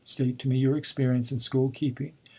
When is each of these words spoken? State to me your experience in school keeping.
State 0.03 0.39
to 0.39 0.47
me 0.47 0.57
your 0.57 0.75
experience 0.77 1.31
in 1.31 1.37
school 1.37 1.69
keeping. 1.69 2.11